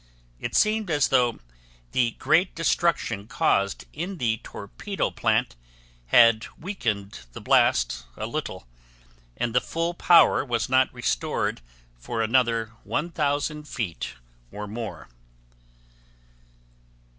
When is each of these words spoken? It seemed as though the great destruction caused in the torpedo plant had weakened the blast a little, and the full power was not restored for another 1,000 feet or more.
It 0.39 0.55
seemed 0.55 0.89
as 0.89 1.09
though 1.09 1.37
the 1.91 2.15
great 2.17 2.55
destruction 2.55 3.27
caused 3.27 3.85
in 3.93 4.17
the 4.17 4.37
torpedo 4.41 5.11
plant 5.11 5.55
had 6.07 6.47
weakened 6.59 7.19
the 7.33 7.39
blast 7.39 8.05
a 8.17 8.25
little, 8.25 8.65
and 9.37 9.53
the 9.53 9.61
full 9.61 9.93
power 9.93 10.43
was 10.43 10.67
not 10.69 10.91
restored 10.91 11.61
for 11.99 12.23
another 12.23 12.71
1,000 12.83 13.67
feet 13.67 14.15
or 14.51 14.65
more. 14.65 15.07